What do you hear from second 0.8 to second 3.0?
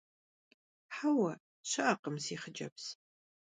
Хьэуэ, щыӏэкъым, си хъыджэбз.